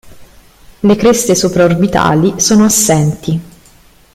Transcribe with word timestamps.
Le 0.79 0.95
creste 0.95 1.35
sopra-orbitali 1.35 2.39
sono 2.39 2.63
assenti. 2.63 3.39